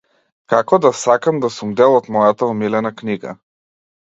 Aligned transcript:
Како 0.53 0.79
да 0.85 0.91
сакам 1.01 1.41
да 1.43 1.51
сум 1.57 1.75
дел 1.83 1.99
од 1.99 2.09
мојата 2.17 2.49
омилена 2.55 2.93
книга. 3.05 3.37